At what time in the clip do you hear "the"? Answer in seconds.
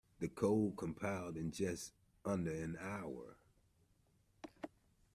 0.17-0.29